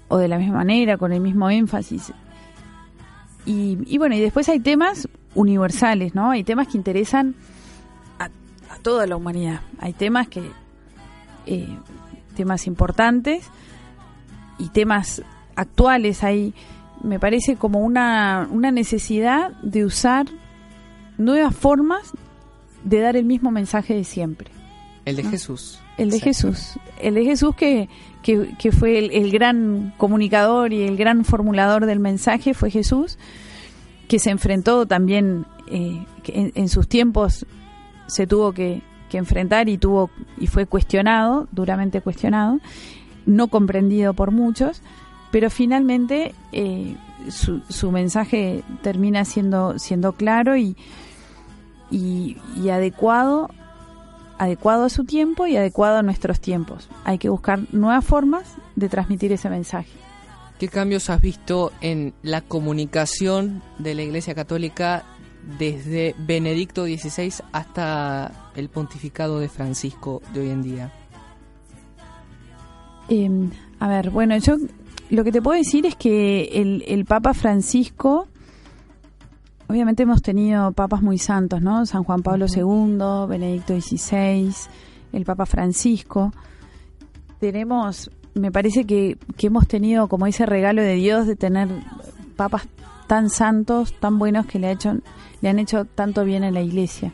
[0.10, 2.12] o de la misma manera, con el mismo énfasis.
[3.46, 6.32] Y, bueno, y después hay temas universales, ¿no?
[6.32, 7.36] Hay temas que interesan
[8.20, 8.30] a,
[8.82, 9.62] toda la humanidad.
[9.80, 10.44] Hay temas que,
[11.46, 11.68] eh,
[12.36, 13.46] temas importantes
[14.60, 15.22] y temas
[15.56, 16.24] actuales.
[16.24, 16.54] Hay,
[17.02, 20.28] me parece como una, una necesidad de usar
[21.18, 22.12] nuevas formas
[22.84, 24.50] de dar el mismo mensaje de siempre.
[25.06, 25.80] El de Jesús.
[25.98, 26.80] El de Jesús.
[27.02, 27.90] El de Jesús que,
[28.24, 33.20] que, fue el, gran comunicador y el gran formulador del mensaje, fue Jesús,
[34.08, 37.46] que se enfrentó también, eh, en, sus tiempos
[38.08, 38.82] se tuvo que,
[39.12, 40.10] enfrentar y, tuvo,
[40.40, 42.60] y fue cuestionado, duramente cuestionado,
[43.28, 44.82] no comprendido por muchos,
[45.32, 46.96] pero finalmente eh,
[47.30, 50.76] su, su, mensaje termina siendo, siendo claro y,
[51.92, 53.52] y, y adecuado
[54.38, 56.90] adecuado a su tiempo y adecuado a nuestros tiempos.
[57.04, 59.92] Hay que buscar nuevas formas de transmitir ese mensaje.
[60.60, 65.04] ¿Qué cambios has visto en la comunicación de la Iglesia Católica
[65.60, 70.92] desde Benedicto XVI hasta el pontificado de Francisco de hoy en día?
[73.10, 74.56] Em, a ver, bueno, yo
[75.10, 78.28] lo que te puedo decir es que el, el Papa Francisco
[79.74, 81.88] obviamente hemos tenido papas muy santos, ¿no?
[81.88, 84.54] San Juan Pablo II, Benedicto XVI,
[85.12, 86.32] el Papa Francisco.
[87.40, 91.70] Tenemos, me parece que, que hemos tenido como ese regalo de Dios de tener
[92.36, 92.68] papas
[93.08, 94.94] tan santos, tan buenos que le, ha hecho,
[95.42, 97.12] le han hecho tanto bien a la iglesia.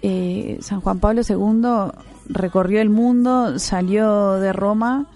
[0.00, 1.92] Eh, San Juan Pablo II
[2.30, 5.08] recorrió el mundo, salió de Roma,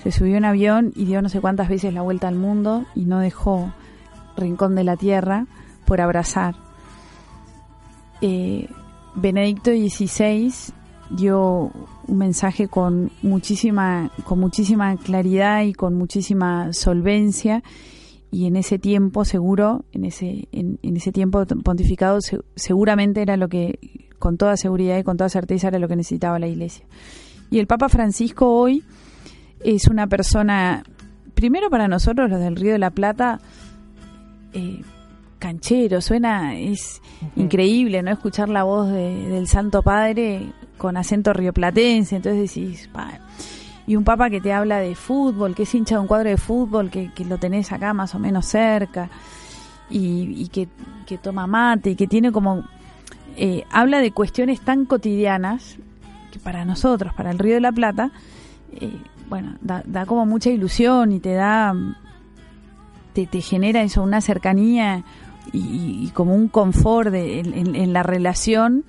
[0.00, 3.06] se subió en avión y dio no sé cuántas veces la vuelta al mundo y
[3.06, 3.72] no dejó
[4.40, 5.46] rincón de la tierra
[5.86, 6.54] por abrazar.
[8.20, 8.68] Eh,
[9.14, 10.52] Benedicto XVI
[11.10, 11.72] dio
[12.06, 17.62] un mensaje con muchísima, con muchísima claridad y con muchísima solvencia
[18.32, 22.18] y en ese tiempo seguro, en ese, en, ese tiempo pontificado
[22.54, 23.78] seguramente era lo que,
[24.18, 26.84] con toda seguridad y con toda certeza era lo que necesitaba la iglesia.
[27.50, 28.84] Y el Papa Francisco hoy
[29.64, 30.84] es una persona,
[31.34, 33.40] primero para nosotros los del Río de la Plata,
[34.52, 34.82] eh,
[35.38, 37.00] canchero, suena, es
[37.34, 38.10] increíble, ¿no?
[38.10, 42.88] Escuchar la voz del Santo Padre con acento rioplatense, entonces decís,
[43.86, 46.36] y un papa que te habla de fútbol, que es hincha de un cuadro de
[46.36, 49.10] fútbol, que, lo tenés acá más o menos cerca,
[49.90, 50.68] y, que,
[51.18, 52.64] toma mate, y que tiene como,
[53.36, 55.76] eh, habla de cuestiones tan cotidianas,
[56.30, 58.12] que para nosotros, para el Río de la Plata,
[58.72, 58.92] eh,
[59.28, 61.74] bueno, da, da como mucha ilusión y te da,
[63.12, 65.04] te, te genera eso, una cercanía,
[65.52, 68.84] y, como un confort en, la relación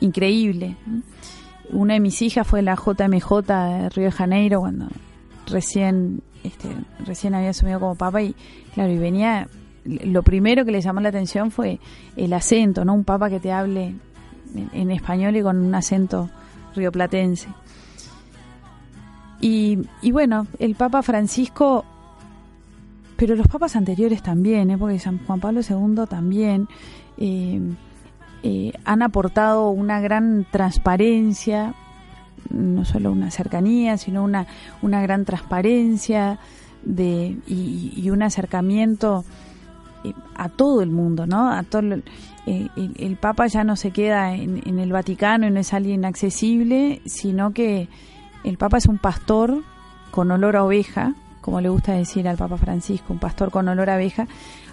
[0.00, 0.76] increíble.
[1.70, 4.86] Una de mis hijas fue la JMJ de Río de Janeiro cuando
[5.46, 6.68] recién este,
[7.04, 8.34] recién había asumido como papa y
[8.74, 9.48] claro, y venía
[9.84, 11.78] lo primero que le llamó la atención fue
[12.16, 12.94] el acento, ¿no?
[12.94, 13.94] Un papa que te hable
[14.72, 16.28] en, español y con un acento
[16.74, 17.48] rioplatense.
[19.40, 21.84] Y, y bueno, el Papa Francisco
[23.16, 24.78] pero los papas anteriores también, ¿eh?
[24.78, 26.68] porque San Juan Pablo II también
[27.16, 27.60] eh,
[28.42, 31.74] eh, han aportado una gran transparencia,
[32.50, 34.46] no solo una cercanía, sino una,
[34.82, 36.38] una gran transparencia
[36.84, 39.24] de, y, un acercamiento
[40.36, 41.50] a todo el mundo, ¿no?
[41.50, 45.72] A todo el, Papa ya no se queda en, en el Vaticano y no es
[45.72, 47.88] alguien accesible, sino que
[48.44, 49.64] el Papa es un pastor
[50.12, 51.14] con olor a oveja,
[51.46, 54.26] como le gusta decir al Papa Francisco, un pastor con olor a abeja,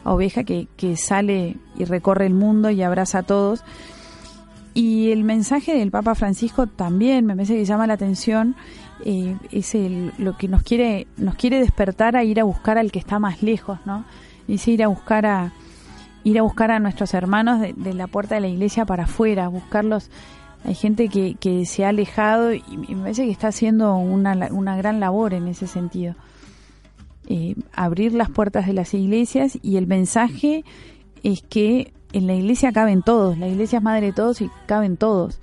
[0.03, 0.67] a oveja que,
[0.97, 3.63] sale y recorre el mundo y abraza a todos.
[4.73, 8.55] Y el mensaje del Papa Francisco también me parece que llama la atención,
[9.05, 12.91] eh, es el, lo que nos quiere, nos quiere despertar a ir a buscar al
[12.91, 14.03] que está más lejos, ¿no?
[14.47, 15.53] Dice ir a buscar a,
[16.23, 20.09] ir a buscar a nuestros hermanos de, la puerta de la iglesia para afuera, buscarlos.
[20.65, 22.63] Hay gente que, que se ha alejado y,
[22.95, 26.15] me parece que está haciendo una, una gran labor en ese sentido.
[27.27, 30.65] Eh, abrir las puertas de las iglesias y el mensaje
[31.23, 34.97] es que en la iglesia caben todos, la iglesia es madre de todos y caben
[34.97, 35.39] todos.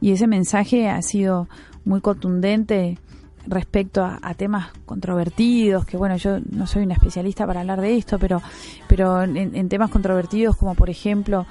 [0.00, 1.48] Y ese mensaje ha sido
[1.84, 2.98] muy contundente
[3.46, 8.18] respecto a, temas controvertidos, que bueno, yo no soy una especialista para hablar de esto,
[8.18, 8.42] pero,
[8.88, 11.46] pero en, temas controvertidos como por ejemplo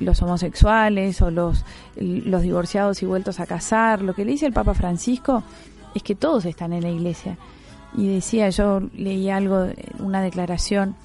[0.00, 1.64] los homosexuales o los,
[1.96, 5.44] los divorciados y vueltos a casar, lo que le dice el Papa Francisco
[5.94, 7.38] es que todos están en la iglesia
[7.96, 9.66] y decía, yo leí algo,
[9.98, 10.96] una declaración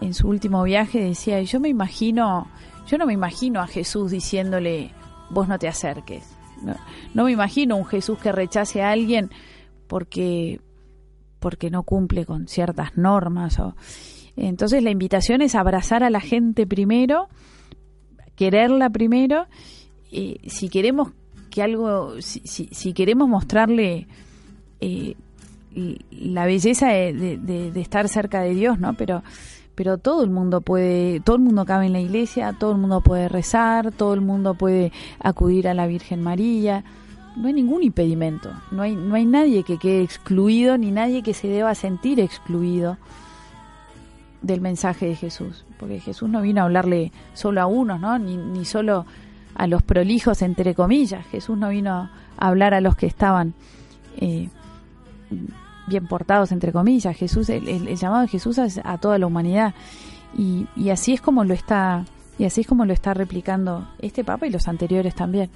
[0.00, 2.46] en su último viaje, decía, yo me imagino,
[2.86, 4.92] yo no me imagino a Jesús diciéndole,
[5.30, 6.24] vos no te acerques.
[7.14, 9.30] No, me imagino un Jesús que rechace a alguien
[9.86, 10.60] porque,
[11.38, 13.58] porque no cumple con ciertas normas.
[13.60, 13.74] O,
[14.36, 17.28] entonces la invitación es abrazar a la gente primero,
[18.34, 19.46] quererla primero,
[20.10, 21.12] si queremos
[21.50, 24.06] que algo, si, si, queremos mostrarle
[24.80, 25.16] eh,
[26.10, 28.94] la belleza de, estar cerca de Dios, ¿no?
[28.94, 29.22] Pero,
[29.74, 33.00] pero todo el mundo puede, todo el mundo cabe en la iglesia, todo el mundo
[33.00, 36.84] puede rezar, todo el mundo puede acudir a la Virgen María.
[37.36, 41.34] No hay ningún impedimento, no hay, no hay nadie que quede excluido ni nadie que
[41.34, 42.98] se deba sentir excluido
[44.42, 48.18] del mensaje de Jesús, porque Jesús no vino a hablarle solo a unos, ¿no?
[48.18, 49.06] Ni, ni solo
[49.54, 51.26] a los prolijos entre comillas.
[51.26, 53.54] Jesús no vino a hablar a los que estaban
[54.16, 54.48] eh,
[55.86, 57.16] bien portados, entre comillas.
[57.16, 59.74] Jesús, el, llamado de Jesús es a toda la humanidad.
[60.36, 62.04] Y, y, así es como lo está,
[62.38, 65.50] y así es como lo está replicando este Papa y los anteriores también.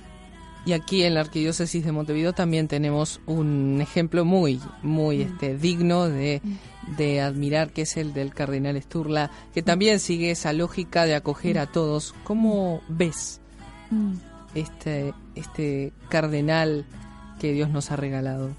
[0.65, 5.21] Y aquí en la Arquidiócesis de Montevideo también tenemos un ejemplo muy, muy mm.
[5.23, 6.41] este, digno de,
[6.97, 11.59] de admirar, que es el del cardenal Sturla, que también sigue esa lógica de acoger
[11.59, 12.15] a todos.
[12.23, 13.41] ¿Cómo ves
[13.91, 14.13] mm.
[14.55, 16.85] este, este cardenal
[17.41, 18.51] que Dios nos ha regalado?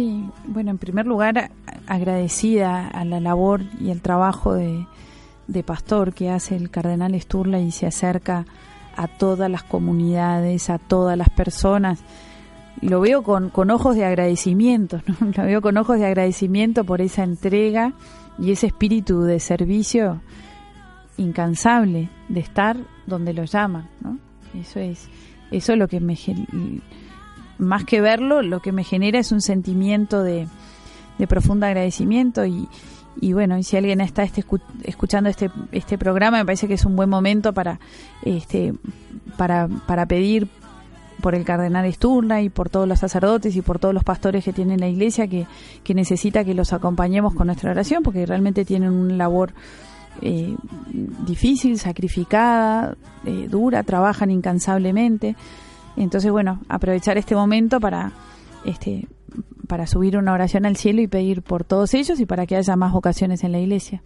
[0.00, 1.50] Sí, bueno, en primer lugar,
[1.86, 4.86] agradecida a la labor y el trabajo de,
[5.62, 8.46] pastor que hace el cardenal Sturla y se acerca
[8.96, 12.02] a todas las comunidades, a todas las personas.
[12.80, 15.32] Lo veo con, con ojos de agradecimiento, ¿no?
[15.36, 17.92] lo veo con ojos de agradecimiento por esa entrega
[18.38, 20.22] y ese espíritu de servicio
[21.18, 24.16] incansable de estar donde lo llaman, ¿no?
[24.58, 25.10] Eso es,
[25.50, 26.16] eso es lo que me
[27.60, 30.48] más que verlo, lo que me genera es un sentimiento de,
[31.18, 32.68] de profundo agradecimiento y,
[33.20, 34.44] y bueno, y si alguien está este,
[34.84, 37.78] escuchando este, este programa, me parece que es un buen momento para,
[38.24, 38.74] este,
[39.36, 40.48] para, para pedir
[41.20, 44.52] por el cardenal Sturla y por todos los sacerdotes y por todos los pastores que
[44.52, 45.46] tiene la iglesia que,
[45.84, 49.52] que necesita que los acompañemos con nuestra oración porque realmente tienen una labor
[50.22, 50.56] eh,
[51.26, 55.36] difícil, sacrificada, eh, dura, trabajan incansablemente.
[56.02, 58.12] Entonces, bueno, aprovechar este momento para
[58.64, 59.06] este
[59.68, 62.74] para subir una oración al cielo y pedir por todos ellos y para que haya
[62.74, 64.02] más vocaciones en la iglesia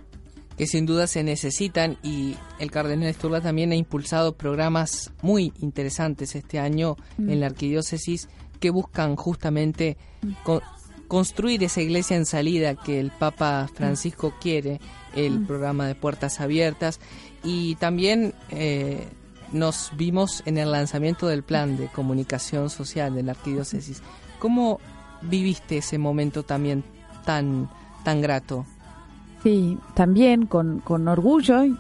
[0.57, 6.35] que sin duda se necesitan y el cardenal Sturla también ha impulsado programas muy interesantes
[6.35, 7.31] este año mm.
[7.31, 8.29] en la arquidiócesis
[8.61, 10.33] que buscan justamente mm.
[11.09, 14.41] construir esa iglesia en salida que el Papa Francisco mm.
[14.41, 14.81] quiere,
[15.15, 17.01] el programa de puertas abiertas
[17.43, 19.09] y también eh,
[19.53, 24.03] nos vimos en el lanzamiento del plan de comunicación social de la arquidiócesis.
[24.39, 24.81] ¿Cómo
[25.23, 26.85] viviste ese momento también
[27.25, 27.71] tan,
[28.05, 28.67] tan grato?
[29.43, 31.77] Sí, también con, con orgullo y,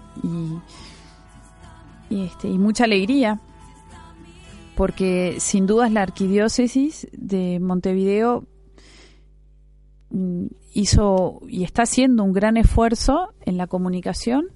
[2.11, 3.41] y, este, y mucha alegría,
[4.77, 8.45] porque sin dudas la arquidiócesis de Montevideo
[10.11, 14.49] mm, hizo y está haciendo un gran esfuerzo en la comunicación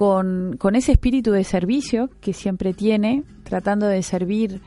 [0.00, 4.62] con, con ese espíritu de servicio que siempre tiene, tratando de servir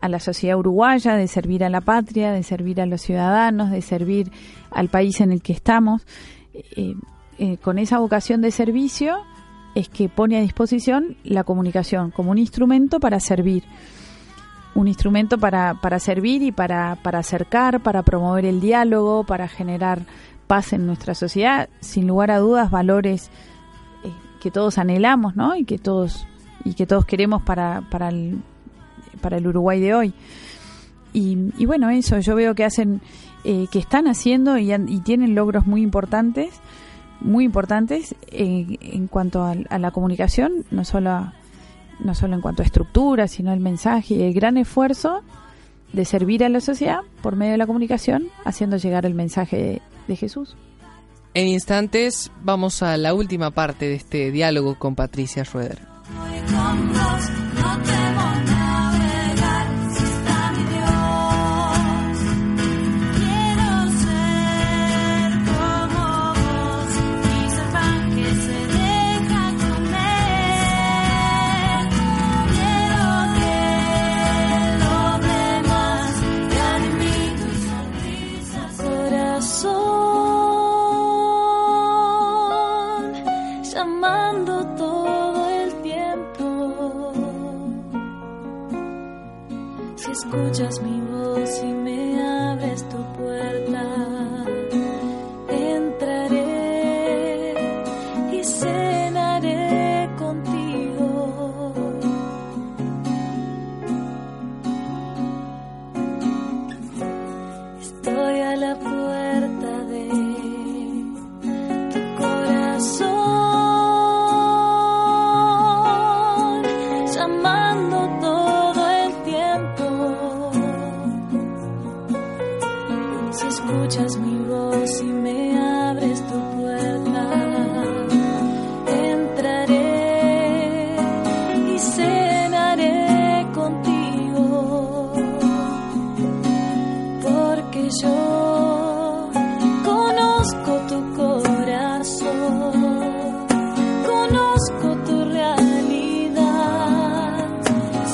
[0.00, 3.80] a la sociedad uruguaya, de servir a la patria, de servir a los ciudadanos, de
[3.80, 4.32] servir
[4.72, 6.04] al país en el que estamos.
[6.52, 6.96] Eh,
[7.38, 9.18] eh, con esa vocación de servicio
[9.76, 13.62] es que pone a disposición la comunicación como un instrumento para servir,
[14.74, 20.06] un instrumento para, para servir y para, para acercar, para promover el diálogo, para generar
[20.48, 23.30] paz en nuestra sociedad, sin lugar a dudas valores
[24.46, 25.56] que todos anhelamos, ¿no?
[25.56, 26.24] Y que todos
[26.64, 28.38] y que todos queremos para, para el
[29.20, 30.14] para el Uruguay de hoy.
[31.12, 33.00] Y, y bueno, eso, yo veo que hacen
[33.42, 34.68] eh, que están haciendo y,
[35.04, 36.60] tienen logros muy importantes,
[37.20, 41.32] muy importantes eh, en cuanto a, la comunicación, no solo,
[41.98, 45.22] no solo en cuanto a estructura, sino el mensaje y el gran esfuerzo
[45.92, 50.16] de servir a la sociedad por medio de la comunicación, haciendo llegar el mensaje de,
[50.16, 50.56] Jesús.
[51.36, 55.82] En instantes vamos a la última parte de este diálogo con Patricia Schroeder.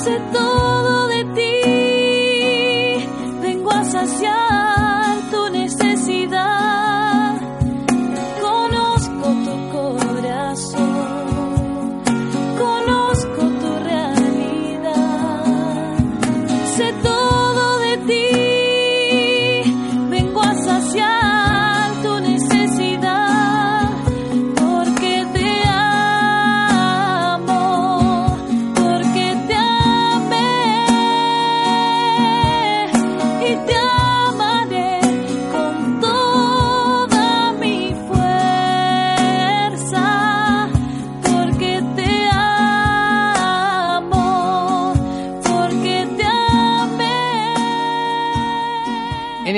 [0.03, 0.52] set the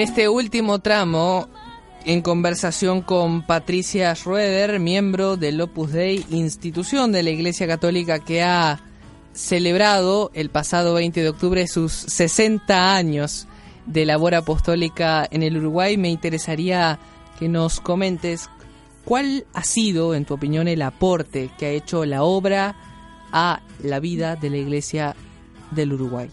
[0.05, 1.49] este último tramo,
[2.05, 8.43] en conversación con Patricia Schroeder, miembro del Opus Dei, institución de la Iglesia Católica que
[8.43, 8.81] ha
[9.33, 13.47] celebrado el pasado 20 de octubre sus 60 años
[13.87, 16.99] de labor apostólica en el Uruguay, me interesaría
[17.39, 18.51] que nos comentes
[19.05, 22.75] cuál ha sido, en tu opinión, el aporte que ha hecho la obra
[23.31, 25.15] a la vida de la Iglesia
[25.71, 26.29] del Uruguay.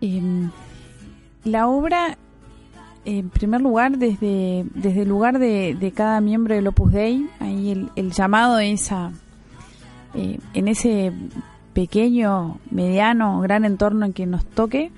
[0.00, 0.50] Em,
[1.52, 2.18] la obra,
[3.04, 8.12] en primer lugar, desde, desde el lugar de, cada miembro del Opus Dei, ahí el,
[8.12, 9.12] llamado es a,
[10.14, 11.12] eh, en ese
[11.72, 14.90] pequeño, mediano, gran entorno en que nos toque,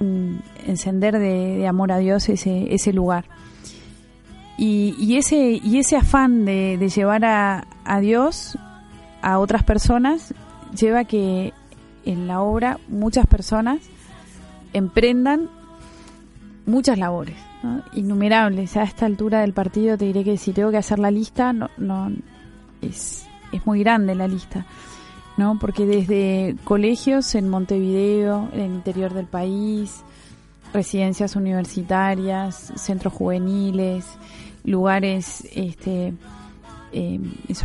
[0.00, 0.34] mm,
[0.66, 3.24] encender de, amor a Dios ese, ese lugar.
[4.62, 8.58] Y, ese, y ese afán de, llevar a, a, Dios
[9.22, 10.34] a otras personas
[10.78, 11.54] lleva a que
[12.04, 13.78] en la obra muchas personas
[14.72, 15.48] emprendan
[16.66, 17.36] muchas labores,
[17.92, 18.76] innumerables.
[18.76, 21.68] A esta altura del partido te diré que si tengo que hacer la lista, no,
[21.78, 22.10] no
[22.80, 24.66] es, es muy grande la lista.
[25.36, 25.58] ¿no?
[25.58, 30.02] Porque desde colegios en Montevideo, en el interior del país,
[30.72, 34.06] residencias universitarias, centros juveniles,
[34.64, 36.12] lugares, este,
[36.92, 37.20] eh,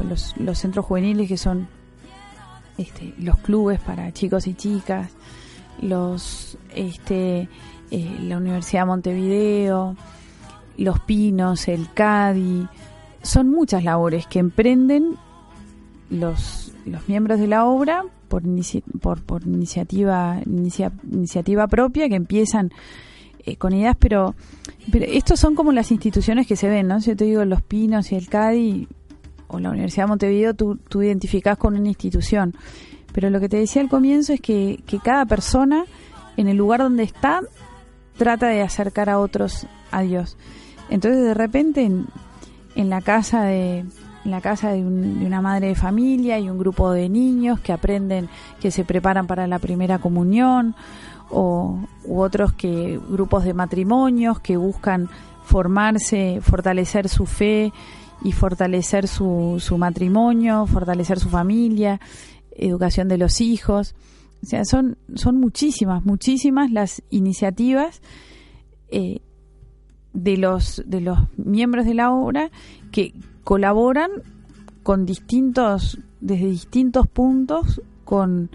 [0.08, 1.68] los, los centros juveniles que son
[2.78, 5.12] este, los clubes para chicos y chicas,
[5.82, 7.50] los, este,
[7.92, 9.96] eh, la Universidad de Montevideo,
[10.78, 12.68] los Pinos, el CADI,
[13.22, 15.16] son muchas labores que emprenden
[16.10, 18.44] los, los miembros de la obra por,
[19.02, 22.72] por, por iniciativa, iniciativa propia que empiezan
[23.46, 24.36] eh, con ideas, pero,
[24.92, 27.00] pero estos son como las instituciones que se ven, ¿no?
[27.00, 28.88] Yo te digo Los Pinos y el CADI
[29.48, 32.56] o la Universidad de Montevideo, tú, tú identificás con una institución.
[33.14, 35.86] Pero lo que te decía al comienzo es que, que cada persona
[36.38, 37.42] en el lugar donde está
[38.18, 40.38] trata de acercar a otros a Dios.
[40.90, 42.08] Entonces de repente en,
[42.76, 43.86] en la casa de
[44.26, 48.28] en la casa de, una madre de familia y un grupo de niños que aprenden,
[48.60, 50.76] que se preparan para la primera comunión,
[51.30, 55.10] o u otros que grupos de matrimonios que buscan
[55.44, 57.72] formarse, fortalecer su fe
[58.24, 62.00] y fortalecer su, su matrimonio, fortalecer su familia,
[62.56, 63.96] educación de los hijos.
[64.44, 68.02] O sea, son, son muchísimas, muchísimas las iniciativas
[68.90, 69.22] eh,
[70.14, 72.52] de, los, de los miembros de la obra
[72.92, 73.14] que,
[73.46, 74.10] colaboran
[74.84, 78.50] con distintos, desde distintos puntos con,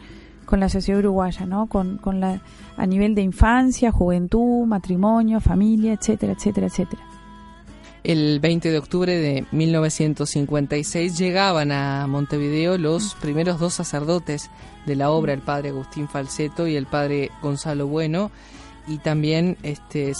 [0.51, 1.69] la sociedad uruguaya, ¿no?
[1.69, 2.43] Con, con la,
[2.77, 7.03] a nivel de infancia, juventud, matrimonio, familia, etcétera, etcétera, etcétera.
[8.03, 14.51] El 20 de octubre de 1956 llegaban a Montevideo los primeros dos sacerdotes
[14.87, 18.31] de la obra, el padre Agustín Falseto y el padre Gonzalo Bueno,
[18.89, 20.13] y también este,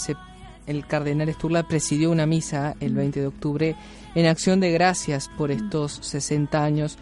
[0.67, 3.75] el cardenal Esturla presidió una misa el 20 de octubre
[4.13, 5.53] en acción de gracias por mm.
[5.53, 6.97] estos 60 años.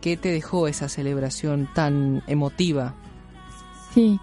[0.00, 2.94] ¿Qué te dejó esa celebración tan emotiva?
[3.94, 4.18] Sí,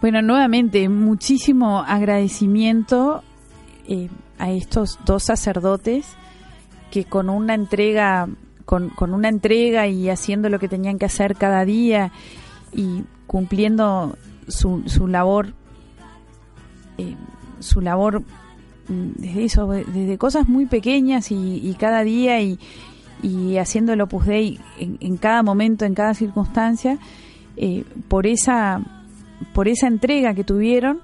[0.00, 3.24] bueno, nuevamente muchísimo agradecimiento
[3.88, 4.08] eh,
[4.38, 6.06] a estos dos sacerdotes
[6.90, 8.28] que con una entrega,
[8.64, 12.12] con, con, una entrega y haciendo lo que tenían que hacer cada día
[12.72, 14.16] y cumpliendo
[14.48, 15.54] su, su labor,
[16.98, 17.16] eh,
[17.60, 18.22] su labor
[18.88, 22.58] desde eso, desde cosas muy pequeñas y, cada día y,
[23.22, 26.98] y haciendo el Opus Dei en, cada momento, en cada circunstancia,
[27.56, 28.80] eh, por esa
[29.52, 31.00] por esa entrega que tuvieron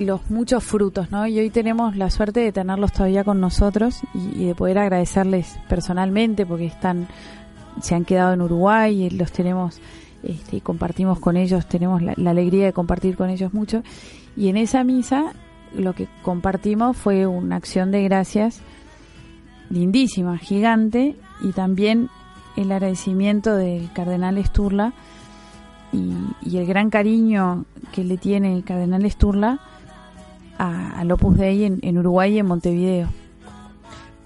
[0.00, 1.26] los muchos frutos, ¿no?
[1.26, 6.46] Y hoy tenemos la suerte de tenerlos todavía con nosotros y, de poder agradecerles personalmente
[6.46, 7.08] porque están
[7.80, 9.80] se han quedado en Uruguay y los tenemos
[10.22, 13.82] este, y compartimos con ellos, tenemos la, la alegría de compartir con ellos mucho.
[14.36, 15.32] Y en esa misa
[15.74, 18.60] lo que compartimos fue una acción de gracias
[19.70, 22.10] lindísima, gigante, y también
[22.56, 24.92] el agradecimiento del cardenal Esturla
[25.92, 29.60] y, el gran cariño que le tiene el cardenal Esturla
[30.60, 33.08] a, a Opus Dei en, Uruguay y en Montevideo.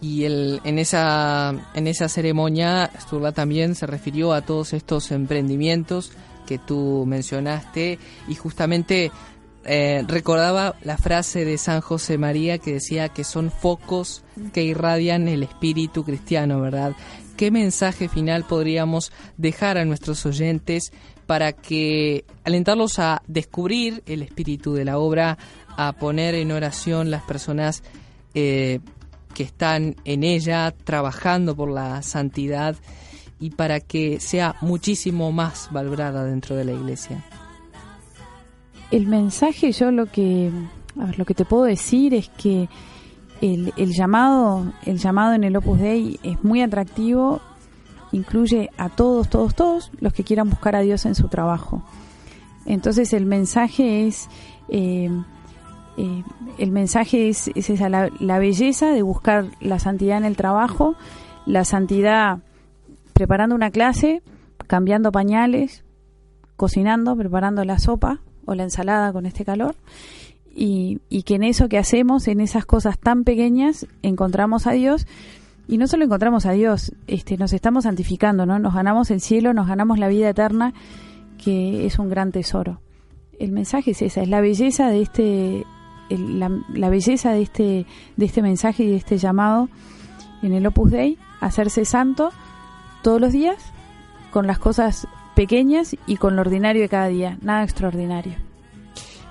[0.01, 6.13] Y el, en, esa, en esa ceremonia, Sturla también se refirió a todos estos emprendimientos
[6.47, 9.11] que tú mencionaste y justamente
[9.65, 14.23] eh, recordaba la frase de San José María que decía que son focos
[14.53, 16.95] que irradian el espíritu cristiano, ¿verdad?
[17.39, 20.93] ¿Qué mensaje final podríamos dejar a nuestros oyentes
[21.27, 25.39] para que alentarlos a descubrir el espíritu de la obra,
[25.77, 27.83] a poner en oración las personas
[28.35, 28.81] eh,
[29.35, 32.77] que están en ella, trabajando por la santidad
[33.41, 37.25] y para que sea muchísimo más valorada dentro de la iglesia?
[38.91, 40.53] el mensaje yo lo que
[41.17, 42.69] lo que te puedo decir es que
[43.41, 47.41] el, llamado el llamado en el Opus Dei es muy atractivo
[48.13, 51.83] incluye a todos todos todos los que quieran buscar a Dios en su trabajo
[52.67, 54.29] entonces el mensaje es
[54.69, 55.11] eh,
[55.97, 56.23] eh,
[56.59, 60.97] el mensaje es, esa la, la belleza de buscar la santidad en el trabajo
[61.47, 62.39] la santidad
[63.13, 64.23] preparando una clase
[64.67, 65.85] cambiando pañales,
[66.57, 69.77] cocinando, preparando la sopa o la ensalada con este calor.
[70.57, 75.07] Y, y que en eso que hacemos, en esas cosas tan pequeñas, encontramos a Dios.
[75.67, 78.59] Y no solo encontramos a Dios, este, nos estamos santificando, ¿no?
[78.59, 80.75] Nos ganamos el cielo, nos ganamos la vida eterna,
[81.43, 82.81] que es un gran tesoro.
[83.39, 85.65] El mensaje es esa, es la belleza de este,
[86.09, 87.87] la, la, belleza de este,
[88.17, 89.69] de este mensaje y de este llamado
[90.43, 92.31] en el Opus Dei, hacerse santo
[93.03, 93.57] todos los días,
[94.31, 98.35] con las cosas pequeñas y con lo ordinario de cada día, nada extraordinario.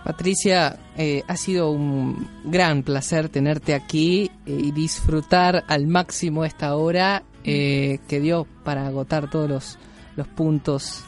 [0.04, 6.76] Patricia, eh, ha sido un gran placer tenerte aquí eh, y disfrutar al máximo esta
[6.76, 9.78] hora eh, que dio para agotar todos los,
[10.16, 11.06] los puntos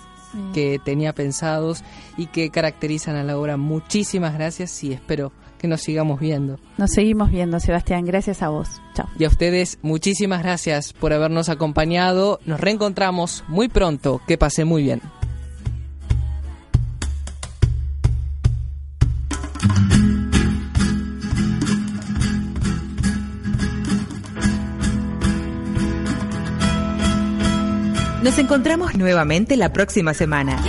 [0.53, 1.83] que tenía pensados
[2.17, 3.55] y que caracterizan a la obra.
[3.55, 5.31] Muchísimas gracias y espero
[5.65, 6.59] que nos sigamos viendo.
[6.77, 8.05] Nos seguimos viendo, Sebastián.
[8.05, 8.69] Gracias a vos.
[8.93, 9.07] Chao.
[9.17, 12.39] Y a ustedes, muchísimas gracias por habernos acompañado.
[12.45, 14.21] Nos reencontramos muy pronto.
[14.27, 15.01] Que pase muy bien.
[28.21, 30.59] Nos encontramos nuevamente la próxima semana.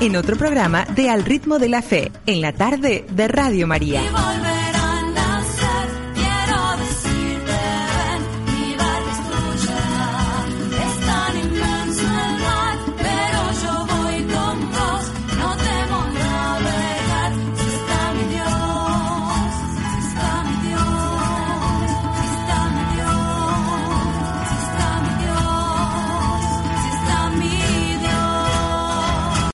[0.00, 4.02] En otro programa de Al ritmo de la fe, en la tarde de Radio María.